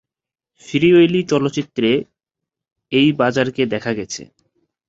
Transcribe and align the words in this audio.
Free 0.61 0.89
Willy 0.93 1.21
চলচ্চিত্রে 1.23 1.89
এই 2.91 3.07
বাজারকে 3.11 3.61
দেখা 3.65 3.91
গেছে। 3.93 4.21